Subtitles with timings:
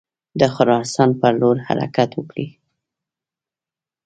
[0.39, 2.47] د خراسان پر لور حرکت وکړي.